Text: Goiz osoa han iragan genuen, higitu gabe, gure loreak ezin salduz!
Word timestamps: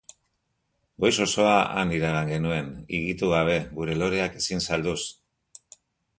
Goiz 1.03 1.11
osoa 1.25 1.51
han 1.81 1.93
iragan 1.97 2.31
genuen, 2.31 2.73
higitu 2.99 3.31
gabe, 3.35 3.59
gure 3.77 4.01
loreak 4.01 4.43
ezin 4.43 4.67
salduz! 4.71 4.99